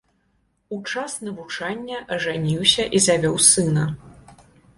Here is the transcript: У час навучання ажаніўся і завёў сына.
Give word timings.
У 0.77 0.77
час 0.93 1.11
навучання 1.27 1.97
ажаніўся 2.15 2.83
і 2.97 3.03
завёў 3.09 3.37
сына. 3.51 3.85